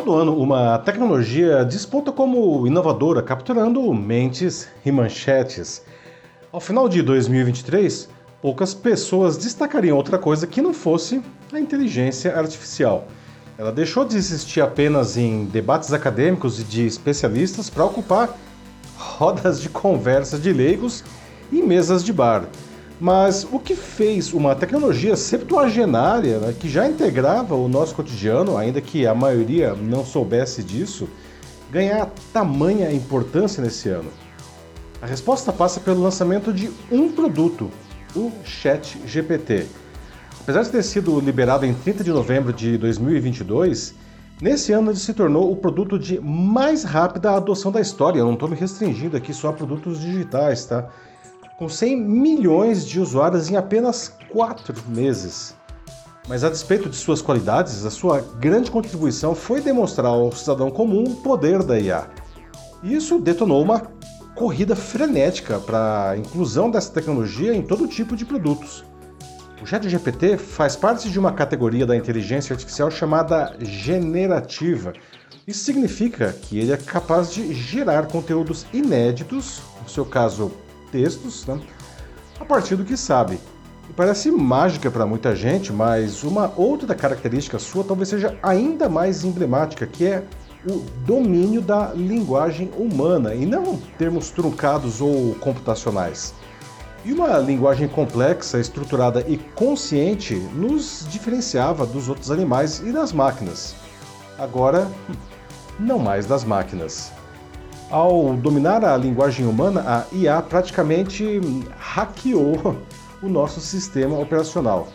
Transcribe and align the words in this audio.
Todo 0.00 0.16
ano, 0.16 0.34
uma 0.34 0.78
tecnologia 0.78 1.62
desponta 1.62 2.10
como 2.10 2.66
inovadora, 2.66 3.22
capturando 3.22 3.92
mentes 3.92 4.66
e 4.82 4.90
manchetes. 4.90 5.82
Ao 6.50 6.58
final 6.58 6.88
de 6.88 7.02
2023, 7.02 8.08
poucas 8.40 8.72
pessoas 8.72 9.36
destacariam 9.36 9.98
outra 9.98 10.18
coisa 10.18 10.46
que 10.46 10.62
não 10.62 10.72
fosse 10.72 11.22
a 11.52 11.60
inteligência 11.60 12.34
artificial. 12.34 13.08
Ela 13.58 13.70
deixou 13.70 14.06
de 14.06 14.16
existir 14.16 14.62
apenas 14.62 15.18
em 15.18 15.44
debates 15.44 15.92
acadêmicos 15.92 16.58
e 16.58 16.64
de 16.64 16.86
especialistas 16.86 17.68
para 17.68 17.84
ocupar 17.84 18.34
rodas 18.96 19.60
de 19.60 19.68
conversa 19.68 20.38
de 20.38 20.50
leigos 20.50 21.04
e 21.52 21.60
mesas 21.60 22.02
de 22.02 22.10
bar. 22.10 22.46
Mas 23.00 23.44
o 23.50 23.58
que 23.58 23.74
fez 23.74 24.34
uma 24.34 24.54
tecnologia 24.54 25.16
septuagenária, 25.16 26.38
né, 26.38 26.54
que 26.58 26.68
já 26.68 26.86
integrava 26.86 27.54
o 27.54 27.66
nosso 27.66 27.94
cotidiano, 27.94 28.58
ainda 28.58 28.78
que 28.82 29.06
a 29.06 29.14
maioria 29.14 29.74
não 29.74 30.04
soubesse 30.04 30.62
disso, 30.62 31.08
ganhar 31.72 32.10
tamanha 32.30 32.92
importância 32.92 33.62
nesse 33.62 33.88
ano? 33.88 34.10
A 35.00 35.06
resposta 35.06 35.50
passa 35.50 35.80
pelo 35.80 36.02
lançamento 36.02 36.52
de 36.52 36.70
um 36.92 37.10
produto, 37.10 37.70
o 38.14 38.30
Chat 38.44 39.00
GPT. 39.06 39.66
Apesar 40.40 40.62
de 40.62 40.70
ter 40.70 40.82
sido 40.82 41.18
liberado 41.20 41.64
em 41.64 41.72
30 41.72 42.04
de 42.04 42.10
novembro 42.10 42.52
de 42.52 42.76
2022, 42.76 43.94
nesse 44.42 44.72
ano 44.72 44.90
ele 44.90 44.98
se 44.98 45.14
tornou 45.14 45.50
o 45.50 45.56
produto 45.56 45.98
de 45.98 46.20
mais 46.20 46.84
rápida 46.84 47.30
adoção 47.30 47.72
da 47.72 47.80
história. 47.80 48.18
Eu 48.18 48.26
não 48.26 48.34
estou 48.34 48.48
me 48.48 48.56
restringindo 48.56 49.16
aqui 49.16 49.32
só 49.32 49.48
a 49.48 49.52
produtos 49.54 50.00
digitais, 50.00 50.66
tá? 50.66 50.90
Com 51.60 51.68
100 51.68 51.94
milhões 52.00 52.86
de 52.86 52.98
usuários 52.98 53.50
em 53.50 53.56
apenas 53.56 54.14
4 54.30 54.74
meses. 54.88 55.54
Mas 56.26 56.42
a 56.42 56.48
despeito 56.48 56.88
de 56.88 56.96
suas 56.96 57.20
qualidades, 57.20 57.84
a 57.84 57.90
sua 57.90 58.22
grande 58.40 58.70
contribuição 58.70 59.34
foi 59.34 59.60
demonstrar 59.60 60.06
ao 60.06 60.32
cidadão 60.32 60.70
comum 60.70 61.04
o 61.04 61.16
poder 61.16 61.62
da 61.62 61.78
IA. 61.78 62.08
Isso 62.82 63.18
detonou 63.18 63.62
uma 63.62 63.82
corrida 64.34 64.74
frenética 64.74 65.58
para 65.58 66.12
a 66.12 66.16
inclusão 66.16 66.70
dessa 66.70 66.90
tecnologia 66.92 67.54
em 67.54 67.60
todo 67.60 67.86
tipo 67.86 68.16
de 68.16 68.24
produtos. 68.24 68.82
O 69.62 69.66
ChatGPT 69.66 70.38
faz 70.38 70.76
parte 70.76 71.10
de 71.10 71.18
uma 71.18 71.32
categoria 71.32 71.84
da 71.84 71.94
inteligência 71.94 72.54
artificial 72.54 72.90
chamada 72.90 73.54
generativa. 73.60 74.94
Isso 75.46 75.62
significa 75.62 76.32
que 76.32 76.58
ele 76.58 76.72
é 76.72 76.78
capaz 76.78 77.34
de 77.34 77.52
gerar 77.52 78.06
conteúdos 78.06 78.64
inéditos, 78.72 79.60
no 79.82 79.90
seu 79.90 80.06
caso, 80.06 80.50
textos, 80.90 81.46
né, 81.46 81.60
a 82.38 82.44
partir 82.44 82.76
do 82.76 82.84
que 82.84 82.96
sabe. 82.96 83.38
E 83.88 83.92
parece 83.92 84.30
mágica 84.30 84.90
para 84.90 85.04
muita 85.04 85.34
gente, 85.34 85.72
mas 85.72 86.22
uma 86.22 86.52
outra 86.56 86.94
característica 86.94 87.58
sua 87.58 87.82
talvez 87.82 88.08
seja 88.08 88.38
ainda 88.42 88.88
mais 88.88 89.24
emblemática, 89.24 89.86
que 89.86 90.06
é 90.06 90.24
o 90.68 90.84
domínio 91.04 91.60
da 91.60 91.92
linguagem 91.94 92.70
humana 92.76 93.34
e 93.34 93.46
não 93.46 93.76
termos 93.98 94.30
truncados 94.30 95.00
ou 95.00 95.34
computacionais. 95.36 96.34
E 97.04 97.12
uma 97.12 97.38
linguagem 97.38 97.88
complexa, 97.88 98.60
estruturada 98.60 99.24
e 99.26 99.38
consciente 99.38 100.34
nos 100.34 101.06
diferenciava 101.10 101.86
dos 101.86 102.08
outros 102.08 102.30
animais 102.30 102.80
e 102.80 102.92
das 102.92 103.10
máquinas. 103.10 103.74
Agora, 104.38 104.86
não 105.78 105.98
mais 105.98 106.26
das 106.26 106.44
máquinas. 106.44 107.10
Ao 107.90 108.34
dominar 108.34 108.84
a 108.84 108.96
linguagem 108.96 109.44
humana, 109.44 109.82
a 109.84 110.14
IA 110.14 110.40
praticamente 110.40 111.40
hackeou 111.76 112.76
o 113.20 113.28
nosso 113.28 113.60
sistema 113.60 114.16
operacional. 114.16 114.86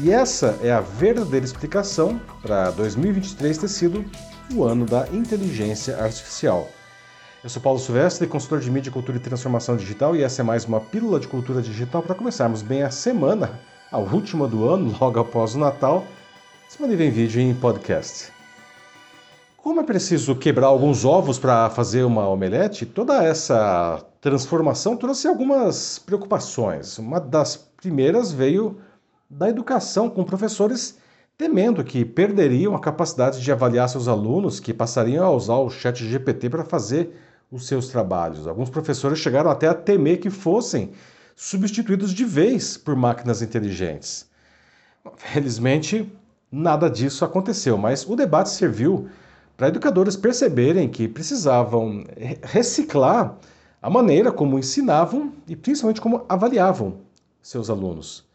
E 0.00 0.12
essa 0.12 0.56
é 0.62 0.70
a 0.70 0.80
verdadeira 0.80 1.44
explicação 1.44 2.20
para 2.40 2.70
2023 2.70 3.58
ter 3.58 3.68
sido 3.68 4.04
o 4.54 4.62
ano 4.62 4.86
da 4.86 5.08
inteligência 5.08 5.98
artificial. 6.00 6.68
Eu 7.42 7.50
sou 7.50 7.60
Paulo 7.60 7.80
Silvestre, 7.80 8.28
consultor 8.28 8.60
de 8.60 8.70
mídia, 8.70 8.92
cultura 8.92 9.16
e 9.16 9.20
transformação 9.20 9.76
digital, 9.76 10.14
e 10.14 10.22
essa 10.22 10.42
é 10.42 10.44
mais 10.44 10.66
uma 10.66 10.80
pílula 10.80 11.18
de 11.18 11.26
cultura 11.26 11.60
digital 11.60 12.00
para 12.00 12.14
começarmos 12.14 12.62
bem 12.62 12.84
a 12.84 12.90
semana, 12.92 13.58
a 13.90 13.98
última 13.98 14.46
do 14.46 14.68
ano, 14.68 14.94
logo 15.00 15.18
após 15.18 15.56
o 15.56 15.58
Natal, 15.58 16.04
disponível 16.68 17.06
em 17.08 17.10
vídeo 17.10 17.40
e 17.40 17.44
em 17.44 17.54
podcast. 17.54 18.35
Como 19.66 19.80
é 19.80 19.82
preciso 19.82 20.36
quebrar 20.36 20.68
alguns 20.68 21.04
ovos 21.04 21.40
para 21.40 21.68
fazer 21.68 22.04
uma 22.04 22.28
omelete, 22.28 22.86
toda 22.86 23.24
essa 23.24 24.00
transformação 24.20 24.96
trouxe 24.96 25.26
algumas 25.26 25.98
preocupações. 25.98 26.98
Uma 26.98 27.18
das 27.18 27.56
primeiras 27.56 28.30
veio 28.30 28.78
da 29.28 29.48
educação, 29.48 30.08
com 30.08 30.22
professores 30.22 30.98
temendo 31.36 31.82
que 31.82 32.04
perderiam 32.04 32.76
a 32.76 32.78
capacidade 32.78 33.42
de 33.42 33.50
avaliar 33.50 33.88
seus 33.88 34.06
alunos, 34.06 34.60
que 34.60 34.72
passariam 34.72 35.26
a 35.26 35.30
usar 35.32 35.56
o 35.56 35.68
chat 35.68 35.96
GPT 35.96 36.48
para 36.48 36.64
fazer 36.64 37.20
os 37.50 37.66
seus 37.66 37.88
trabalhos. 37.88 38.46
Alguns 38.46 38.70
professores 38.70 39.18
chegaram 39.18 39.50
até 39.50 39.66
a 39.66 39.74
temer 39.74 40.20
que 40.20 40.30
fossem 40.30 40.92
substituídos 41.34 42.14
de 42.14 42.24
vez 42.24 42.76
por 42.76 42.94
máquinas 42.94 43.42
inteligentes. 43.42 44.30
Felizmente, 45.16 46.08
nada 46.52 46.88
disso 46.88 47.24
aconteceu, 47.24 47.76
mas 47.76 48.08
o 48.08 48.14
debate 48.14 48.50
serviu 48.50 49.08
para 49.56 49.68
educadores 49.68 50.16
perceberem 50.16 50.88
que 50.88 51.08
precisavam 51.08 52.04
reciclar 52.42 53.38
a 53.80 53.88
maneira 53.88 54.30
como 54.30 54.58
ensinavam 54.58 55.32
e 55.48 55.56
principalmente 55.56 56.00
como 56.00 56.24
avaliavam 56.28 56.98
seus 57.40 57.70
alunos. 57.70 58.26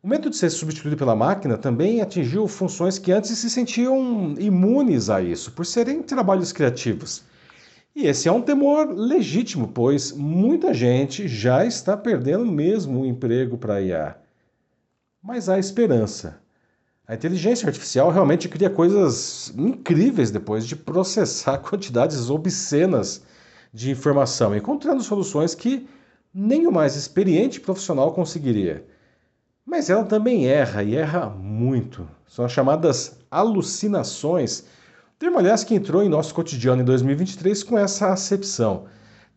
O 0.00 0.06
medo 0.06 0.30
de 0.30 0.36
ser 0.36 0.50
substituído 0.50 0.96
pela 0.96 1.16
máquina 1.16 1.58
também 1.58 2.00
atingiu 2.00 2.46
funções 2.46 2.98
que 2.98 3.10
antes 3.10 3.36
se 3.36 3.50
sentiam 3.50 4.34
imunes 4.38 5.10
a 5.10 5.20
isso, 5.20 5.50
por 5.52 5.66
serem 5.66 6.02
trabalhos 6.02 6.52
criativos. 6.52 7.24
E 7.96 8.06
esse 8.06 8.28
é 8.28 8.32
um 8.32 8.40
temor 8.40 8.92
legítimo, 8.94 9.66
pois 9.66 10.12
muita 10.12 10.72
gente 10.72 11.26
já 11.26 11.64
está 11.64 11.96
perdendo 11.96 12.46
mesmo 12.46 13.00
o 13.00 13.06
emprego 13.06 13.58
para 13.58 13.82
IA. 13.82 14.16
Mas 15.20 15.48
há 15.48 15.58
esperança. 15.58 16.38
A 17.08 17.14
inteligência 17.14 17.66
artificial 17.66 18.10
realmente 18.10 18.50
cria 18.50 18.68
coisas 18.68 19.50
incríveis 19.56 20.30
depois 20.30 20.66
de 20.66 20.76
processar 20.76 21.56
quantidades 21.66 22.28
obscenas 22.28 23.22
de 23.72 23.90
informação, 23.90 24.54
encontrando 24.54 25.02
soluções 25.02 25.54
que 25.54 25.88
nem 26.34 26.66
o 26.66 26.70
mais 26.72 26.96
experiente 26.96 27.60
profissional 27.60 28.12
conseguiria. 28.12 28.86
Mas 29.64 29.88
ela 29.88 30.04
também 30.04 30.48
erra 30.48 30.82
e 30.82 30.96
erra 30.96 31.30
muito. 31.30 32.06
São 32.26 32.44
as 32.44 32.52
chamadas 32.52 33.18
alucinações, 33.30 34.64
termo, 35.18 35.38
aliás, 35.38 35.64
que 35.64 35.74
entrou 35.74 36.02
em 36.02 36.10
nosso 36.10 36.34
cotidiano 36.34 36.82
em 36.82 36.84
2023 36.84 37.62
com 37.62 37.78
essa 37.78 38.12
acepção. 38.12 38.84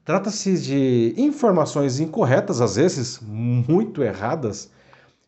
Trata-se 0.03 0.61
de 0.61 1.13
informações 1.15 2.01
incorretas, 2.01 2.59
às 2.59 2.75
vezes 2.75 3.21
muito 3.21 4.03
erradas, 4.03 4.69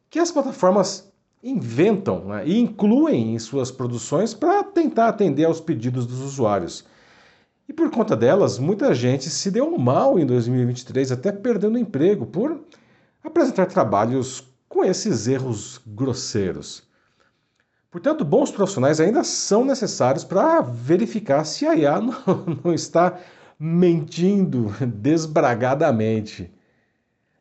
que 0.09 0.19
as 0.19 0.29
plataformas 0.29 1.12
inventam 1.43 2.25
né, 2.25 2.47
e 2.47 2.57
incluem 2.57 3.35
em 3.35 3.39
suas 3.39 3.69
produções 3.69 4.33
para 4.33 4.63
tentar 4.63 5.09
atender 5.09 5.43
aos 5.43 5.59
pedidos 5.59 6.07
dos 6.07 6.21
usuários. 6.21 6.85
E 7.67 7.73
por 7.73 7.89
conta 7.91 8.15
delas, 8.15 8.57
muita 8.57 8.93
gente 8.93 9.29
se 9.29 9.51
deu 9.51 9.77
mal 9.77 10.17
em 10.17 10.25
2023, 10.25 11.11
até 11.11 11.31
perdendo 11.31 11.77
emprego 11.77 12.25
por 12.25 12.63
apresentar 13.23 13.65
trabalhos 13.65 14.43
com 14.69 14.85
esses 14.85 15.27
erros 15.27 15.81
grosseiros. 15.85 16.83
Portanto, 17.91 18.25
bons 18.25 18.49
profissionais 18.49 18.99
ainda 18.99 19.23
são 19.23 19.63
necessários 19.63 20.23
para 20.23 20.61
verificar 20.61 21.43
se 21.45 21.65
a 21.65 21.75
IA 21.75 21.99
não, 22.01 22.13
não 22.63 22.73
está 22.73 23.19
mentindo 23.59 24.73
desbragadamente. 24.85 26.51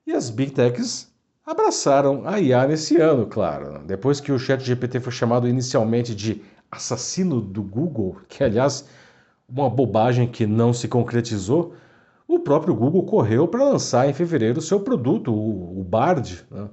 E 0.06 0.12
as 0.12 0.28
Big 0.28 0.52
Techs 0.52 1.11
abraçaram 1.44 2.26
a 2.26 2.40
IA 2.40 2.66
nesse 2.66 2.96
ano, 2.96 3.26
claro. 3.26 3.82
Depois 3.84 4.20
que 4.20 4.32
o 4.32 4.38
ChatGPT 4.38 5.00
foi 5.00 5.12
chamado 5.12 5.48
inicialmente 5.48 6.14
de 6.14 6.42
assassino 6.70 7.40
do 7.40 7.62
Google, 7.62 8.18
que 8.28 8.42
aliás 8.42 8.88
uma 9.48 9.68
bobagem 9.68 10.26
que 10.26 10.46
não 10.46 10.72
se 10.72 10.88
concretizou, 10.88 11.74
o 12.26 12.38
próprio 12.38 12.74
Google 12.74 13.04
correu 13.04 13.46
para 13.46 13.64
lançar 13.64 14.08
em 14.08 14.14
fevereiro 14.14 14.58
o 14.58 14.62
seu 14.62 14.80
produto, 14.80 15.34
o, 15.34 15.84
Bard, 15.84 16.44
né? 16.50 16.68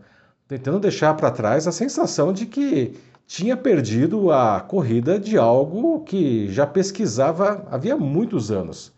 tentando 0.47 0.79
deixar 0.79 1.13
para 1.15 1.31
trás 1.31 1.67
a 1.67 1.71
sensação 1.71 2.31
de 2.31 2.45
que 2.45 2.94
tinha 3.27 3.57
perdido 3.57 4.31
a 4.31 4.61
corrida 4.61 5.19
de 5.19 5.38
algo 5.38 6.01
que 6.03 6.47
já 6.49 6.65
pesquisava 6.65 7.67
havia 7.69 7.97
muitos 7.97 8.51
anos. 8.51 8.94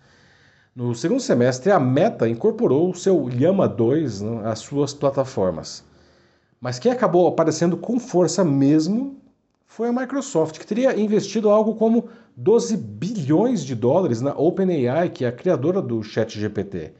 No 0.73 0.95
segundo 0.95 1.19
semestre, 1.19 1.69
a 1.69 1.79
Meta 1.79 2.29
incorporou 2.29 2.89
o 2.89 2.95
seu 2.95 3.27
Llama 3.27 3.67
2 3.67 4.21
né, 4.21 4.41
às 4.45 4.59
suas 4.59 4.93
plataformas. 4.93 5.83
Mas 6.61 6.79
quem 6.79 6.91
acabou 6.91 7.27
aparecendo 7.27 7.75
com 7.75 7.99
força 7.99 8.43
mesmo 8.43 9.19
foi 9.67 9.89
a 9.89 9.93
Microsoft, 9.93 10.57
que 10.59 10.65
teria 10.65 10.97
investido 10.97 11.49
algo 11.49 11.75
como 11.75 12.07
12 12.37 12.77
bilhões 12.77 13.65
de 13.65 13.75
dólares 13.75 14.21
na 14.21 14.33
OpenAI, 14.33 15.09
que 15.09 15.25
é 15.25 15.27
a 15.27 15.31
criadora 15.31 15.81
do 15.81 16.01
ChatGPT. 16.01 16.93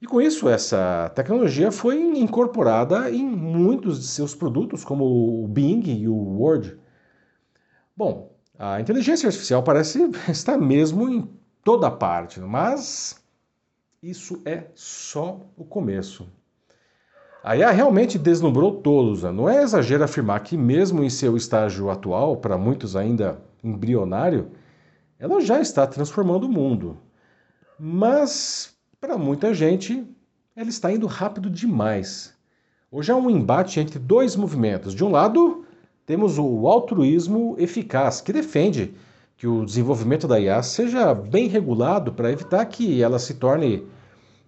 E 0.00 0.06
com 0.06 0.20
isso, 0.20 0.48
essa 0.48 1.10
tecnologia 1.14 1.70
foi 1.70 2.00
incorporada 2.00 3.10
em 3.10 3.24
muitos 3.24 4.00
de 4.00 4.06
seus 4.06 4.34
produtos, 4.34 4.84
como 4.84 5.04
o 5.44 5.46
Bing 5.48 5.82
e 5.86 6.08
o 6.08 6.14
Word. 6.14 6.78
Bom, 7.96 8.32
A 8.58 8.80
inteligência 8.80 9.28
artificial 9.28 9.62
parece 9.62 10.10
estar 10.28 10.58
mesmo 10.58 11.08
em 11.08 11.28
toda 11.68 11.90
parte, 11.90 12.40
mas 12.40 13.22
isso 14.02 14.40
é 14.46 14.68
só 14.74 15.38
o 15.54 15.66
começo. 15.66 16.26
A 17.44 17.58
IA 17.58 17.70
realmente 17.70 18.18
deslumbrou 18.18 18.80
todos. 18.80 19.22
Né? 19.22 19.30
Não 19.30 19.46
é 19.46 19.62
exagero 19.62 20.02
afirmar 20.02 20.40
que, 20.40 20.56
mesmo 20.56 21.04
em 21.04 21.10
seu 21.10 21.36
estágio 21.36 21.90
atual, 21.90 22.38
para 22.38 22.56
muitos 22.56 22.96
ainda 22.96 23.38
embrionário, 23.62 24.50
ela 25.18 25.42
já 25.42 25.60
está 25.60 25.86
transformando 25.86 26.44
o 26.44 26.50
mundo. 26.50 26.96
Mas, 27.78 28.74
para 28.98 29.18
muita 29.18 29.52
gente, 29.52 30.06
ela 30.56 30.70
está 30.70 30.90
indo 30.90 31.06
rápido 31.06 31.50
demais. 31.50 32.34
Hoje 32.90 33.12
há 33.12 33.16
um 33.16 33.28
embate 33.28 33.78
entre 33.78 33.98
dois 33.98 34.34
movimentos. 34.36 34.94
De 34.94 35.04
um 35.04 35.10
lado, 35.10 35.66
temos 36.06 36.38
o 36.38 36.66
altruísmo 36.66 37.56
eficaz, 37.58 38.22
que 38.22 38.32
defende 38.32 38.94
que 39.38 39.46
o 39.46 39.64
desenvolvimento 39.64 40.26
da 40.26 40.40
IA 40.40 40.60
seja 40.64 41.14
bem 41.14 41.46
regulado 41.46 42.12
para 42.12 42.32
evitar 42.32 42.66
que 42.66 43.00
ela 43.00 43.20
se 43.20 43.34
torne 43.34 43.86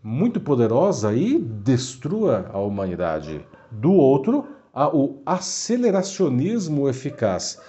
muito 0.02 0.40
poderosa 0.40 1.14
e 1.14 1.38
destrua 1.38 2.50
a 2.52 2.58
humanidade. 2.58 3.46
Do 3.70 3.92
outro, 3.92 4.48
há 4.75 4.88
o 4.88 5.22
aceleracionismo 5.25 6.88
eficaz, 6.88 7.60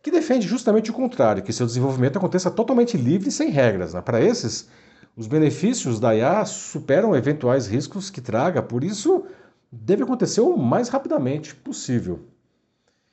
que 0.00 0.12
defende 0.12 0.46
justamente 0.46 0.92
o 0.92 0.94
contrário, 0.94 1.42
que 1.42 1.52
seu 1.52 1.66
desenvolvimento 1.66 2.16
aconteça 2.16 2.48
totalmente 2.48 2.96
livre 2.96 3.28
e 3.28 3.32
sem 3.32 3.50
regras. 3.50 3.92
Né? 3.92 4.00
Para 4.00 4.22
esses, 4.22 4.68
os 5.16 5.26
benefícios 5.26 5.98
da 5.98 6.14
IA 6.14 6.44
superam 6.44 7.16
eventuais 7.16 7.66
riscos 7.66 8.08
que 8.08 8.20
traga, 8.20 8.62
por 8.62 8.84
isso 8.84 9.24
deve 9.70 10.04
acontecer 10.04 10.42
o 10.42 10.56
mais 10.56 10.88
rapidamente 10.88 11.56
possível. 11.56 12.20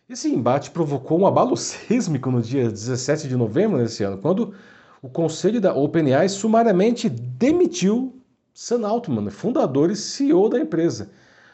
Esse 0.07 0.29
embate 0.29 0.69
provocou 0.69 1.19
um 1.19 1.25
abalo 1.25 1.57
sísmico 1.57 2.29
no 2.29 2.39
dia 2.39 2.69
17 2.69 3.27
de 3.27 3.35
novembro 3.35 3.79
desse 3.79 4.03
ano, 4.03 4.19
quando 4.19 4.53
o 5.01 5.09
conselho 5.09 5.59
da 5.59 5.73
OpenAI 5.73 6.29
sumariamente 6.29 7.09
demitiu 7.09 8.15
Sam 8.53 8.87
Altman, 8.87 9.31
fundador 9.31 9.89
e 9.89 9.95
CEO 9.95 10.47
da 10.47 10.59
empresa. 10.59 11.09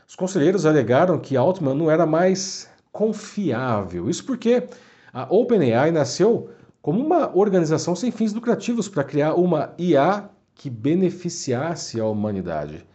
Os 0.06 0.18
conselheiros 0.18 0.66
alegaram 0.66 1.18
que 1.18 1.38
Altman 1.38 1.74
não 1.74 1.90
era 1.90 2.06
mais 2.06 2.70
confiável. 2.92 4.10
Isso 4.10 4.26
porque 4.26 4.68
a 5.14 5.34
OpenAI 5.34 5.90
nasceu 5.92 6.50
como 6.82 7.00
uma 7.00 7.34
organização 7.34 7.96
sem 7.96 8.12
fins 8.12 8.34
lucrativos 8.34 8.90
para 8.90 9.06
criar 9.06 9.34
uma 9.36 9.74
IA 9.78 10.30
que 10.54 10.70
beneficiasse 10.70 12.02
a 12.02 12.06
humanidade. 12.06 12.86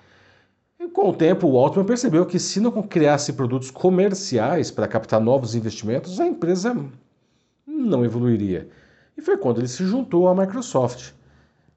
E 0.86 0.88
com 0.88 1.10
o 1.10 1.12
tempo, 1.12 1.48
o 1.48 1.58
Altman 1.58 1.84
percebeu 1.84 2.24
que 2.24 2.38
se 2.38 2.60
não 2.60 2.80
criasse 2.80 3.32
produtos 3.32 3.72
comerciais 3.72 4.70
para 4.70 4.86
captar 4.86 5.20
novos 5.20 5.56
investimentos, 5.56 6.20
a 6.20 6.26
empresa 6.26 6.76
não 7.66 8.04
evoluiria. 8.04 8.68
E 9.16 9.20
foi 9.20 9.36
quando 9.36 9.58
ele 9.58 9.66
se 9.66 9.84
juntou 9.84 10.28
à 10.28 10.34
Microsoft. 10.34 11.10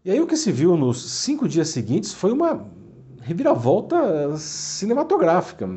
E 0.06 0.12
aí 0.12 0.22
o 0.22 0.28
que 0.28 0.38
se 0.38 0.52
viu 0.52 0.78
nos 0.78 1.10
cinco 1.10 1.48
dias 1.48 1.70
seguintes 1.70 2.14
foi 2.14 2.32
uma 2.32 2.68
reviravolta 3.20 4.38
cinematográfica, 4.38 5.68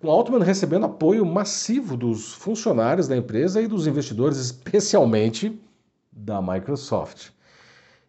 com 0.00 0.10
Altman 0.10 0.42
recebendo 0.42 0.86
apoio 0.86 1.26
massivo 1.26 1.94
dos 1.94 2.32
funcionários 2.32 3.06
da 3.06 3.14
empresa 3.14 3.60
e 3.60 3.68
dos 3.68 3.86
investidores, 3.86 4.38
especialmente 4.38 5.60
da 6.10 6.40
Microsoft. 6.40 7.32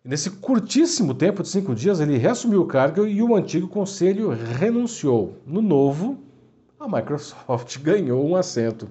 Nesse 0.05 0.29
curtíssimo 0.29 1.13
tempo 1.13 1.41
de 1.41 1.47
cinco 1.47 1.73
dias, 1.73 2.01
ele 2.01 2.17
reassumiu 2.17 2.61
o 2.61 2.65
cargo 2.65 3.07
e 3.07 3.23
o 3.23 3.33
antigo 3.33 3.69
conselho 3.69 4.31
renunciou. 4.31 5.37
No 5.47 5.61
novo, 5.61 6.17
a 6.77 6.85
Microsoft 6.89 7.79
ganhou 7.79 8.27
um 8.27 8.35
assento. 8.35 8.89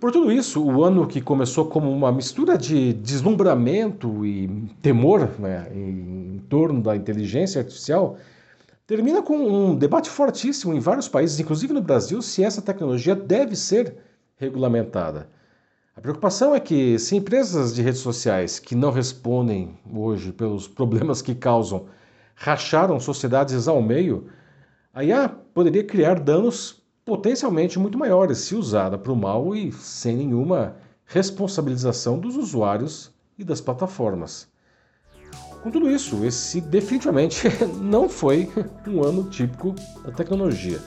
Por 0.00 0.10
tudo 0.10 0.32
isso, 0.32 0.60
o 0.60 0.82
ano 0.82 1.06
que 1.06 1.20
começou 1.20 1.66
como 1.66 1.92
uma 1.92 2.10
mistura 2.10 2.58
de 2.58 2.92
deslumbramento 2.92 4.26
e 4.26 4.48
temor 4.82 5.30
né, 5.38 5.70
em 5.72 6.42
torno 6.48 6.82
da 6.82 6.96
inteligência 6.96 7.60
artificial 7.60 8.18
termina 8.84 9.22
com 9.22 9.36
um 9.36 9.76
debate 9.76 10.10
fortíssimo 10.10 10.74
em 10.74 10.80
vários 10.80 11.06
países, 11.06 11.38
inclusive 11.38 11.72
no 11.72 11.80
Brasil, 11.80 12.20
se 12.20 12.42
essa 12.42 12.60
tecnologia 12.60 13.14
deve 13.14 13.54
ser 13.54 13.96
regulamentada. 14.36 15.28
A 15.96 16.00
preocupação 16.02 16.54
é 16.54 16.60
que 16.60 16.98
se 16.98 17.16
empresas 17.16 17.74
de 17.74 17.80
redes 17.80 18.02
sociais 18.02 18.58
que 18.58 18.74
não 18.74 18.90
respondem 18.90 19.78
hoje 19.90 20.30
pelos 20.30 20.68
problemas 20.68 21.22
que 21.22 21.34
causam 21.34 21.86
racharam 22.34 23.00
sociedades 23.00 23.66
ao 23.66 23.80
meio, 23.80 24.26
a 24.92 25.02
IA 25.02 25.26
poderia 25.26 25.82
criar 25.82 26.20
danos 26.20 26.82
potencialmente 27.02 27.78
muito 27.78 27.96
maiores 27.96 28.36
se 28.40 28.54
usada 28.54 28.98
para 28.98 29.10
o 29.10 29.16
mal 29.16 29.56
e 29.56 29.72
sem 29.72 30.18
nenhuma 30.18 30.76
responsabilização 31.06 32.18
dos 32.18 32.36
usuários 32.36 33.10
e 33.38 33.42
das 33.42 33.62
plataformas. 33.62 34.46
Com 35.62 35.70
tudo 35.70 35.90
isso, 35.90 36.26
esse 36.26 36.60
definitivamente 36.60 37.48
não 37.80 38.06
foi 38.06 38.50
um 38.86 39.02
ano 39.02 39.30
típico 39.30 39.74
da 40.04 40.12
tecnologia. 40.12 40.78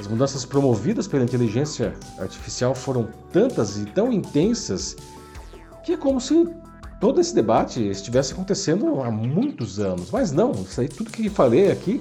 As 0.00 0.06
mudanças 0.06 0.46
promovidas 0.46 1.06
pela 1.06 1.22
inteligência 1.22 1.94
artificial 2.18 2.74
foram 2.74 3.06
tantas 3.30 3.76
e 3.76 3.84
tão 3.84 4.10
intensas 4.10 4.96
que 5.84 5.92
é 5.92 5.96
como 5.96 6.18
se 6.18 6.48
todo 6.98 7.20
esse 7.20 7.34
debate 7.34 7.86
estivesse 7.86 8.32
acontecendo 8.32 9.02
há 9.02 9.10
muitos 9.10 9.78
anos. 9.78 10.10
Mas 10.10 10.32
não, 10.32 10.52
isso 10.52 10.80
aí 10.80 10.88
tudo 10.88 11.10
que 11.10 11.28
falei 11.28 11.70
aqui 11.70 12.00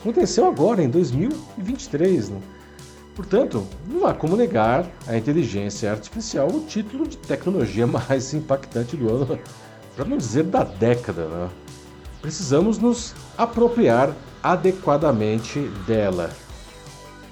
aconteceu 0.00 0.46
agora, 0.46 0.82
em 0.82 0.88
2023. 0.88 2.30
Né? 2.30 2.40
Portanto, 3.14 3.66
não 3.86 4.06
há 4.06 4.14
como 4.14 4.36
negar 4.36 4.86
à 5.06 5.14
inteligência 5.14 5.92
artificial 5.92 6.48
o 6.48 6.60
título 6.60 7.06
de 7.06 7.18
tecnologia 7.18 7.84
mais 7.86 8.32
impactante 8.32 8.96
do 8.96 9.14
ano, 9.14 9.38
para 9.94 10.06
não 10.06 10.16
dizer 10.16 10.44
da 10.44 10.64
década. 10.64 11.26
Né? 11.26 11.50
Precisamos 12.22 12.78
nos 12.78 13.14
apropriar 13.36 14.14
adequadamente 14.42 15.60
dela. 15.86 16.30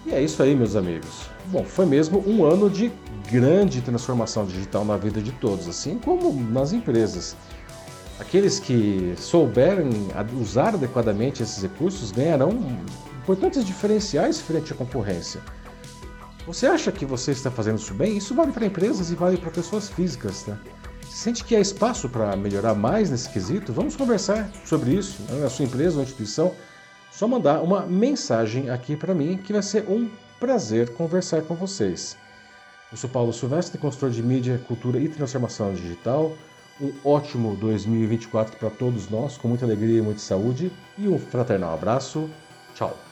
E 0.04 0.12
é 0.12 0.22
isso 0.22 0.43
aí, 0.43 0.54
meus 0.54 0.75
amigos. 0.75 1.31
Bom, 1.46 1.64
foi 1.64 1.87
mesmo 1.87 2.22
um 2.26 2.44
ano 2.44 2.69
de 2.69 2.93
grande 3.31 3.81
transformação 3.81 4.44
digital 4.44 4.84
na 4.84 4.96
vida 4.96 5.20
de 5.20 5.32
todos, 5.32 5.69
assim 5.69 5.99
como 5.99 6.32
nas 6.50 6.72
empresas. 6.72 7.37
Aqueles 8.19 8.58
que 8.58 9.14
souberem 9.16 9.90
usar 10.40 10.75
adequadamente 10.75 11.43
esses 11.43 11.62
recursos 11.62 12.10
ganharão 12.10 12.50
importantes 13.22 13.64
diferenciais 13.64 14.40
frente 14.40 14.72
à 14.72 14.76
concorrência. 14.76 15.40
Você 16.46 16.66
acha 16.66 16.90
que 16.90 17.06
você 17.06 17.31
está 17.31 17.50
fazendo 17.50 17.78
isso 17.78 17.94
bem? 17.94 18.16
Isso 18.16 18.34
vale 18.34 18.50
para 18.50 18.66
empresas 18.66 19.10
e 19.10 19.14
vale 19.14 19.37
para 19.37 19.50
pessoas 19.50 19.88
físicas, 19.88 20.43
tá? 20.43 20.58
Sente 21.08 21.44
que 21.44 21.55
há 21.55 21.60
espaço 21.60 22.08
para 22.08 22.34
melhorar 22.36 22.74
mais 22.74 23.10
nesse 23.10 23.29
quesito? 23.29 23.72
Vamos 23.72 23.94
conversar 23.94 24.50
sobre 24.65 24.93
isso 24.93 25.22
né? 25.29 25.41
na 25.41 25.50
sua 25.50 25.67
empresa 25.67 25.96
ou 25.98 26.03
instituição. 26.03 26.53
Só 27.12 27.28
mandar 27.28 27.60
uma 27.60 27.82
mensagem 27.82 28.70
aqui 28.70 28.96
para 28.96 29.14
mim 29.14 29.36
que 29.36 29.52
vai 29.52 29.62
ser 29.62 29.84
um 29.86 30.10
prazer 30.40 30.94
conversar 30.94 31.42
com 31.42 31.54
vocês. 31.54 32.16
Eu 32.90 32.96
sou 32.96 33.08
Paulo 33.08 33.32
Silvestre, 33.34 33.78
consultor 33.78 34.10
de 34.10 34.22
mídia, 34.22 34.58
cultura 34.66 34.98
e 34.98 35.08
transformação 35.08 35.74
digital. 35.74 36.32
Um 36.81 36.90
ótimo 37.04 37.54
2024 37.56 38.56
para 38.56 38.70
todos 38.70 39.10
nós, 39.10 39.36
com 39.36 39.46
muita 39.46 39.66
alegria 39.66 39.98
e 39.98 40.02
muita 40.02 40.20
saúde. 40.20 40.72
E 40.96 41.06
um 41.06 41.19
fraternal 41.19 41.74
abraço. 41.74 42.31
Tchau. 42.74 43.11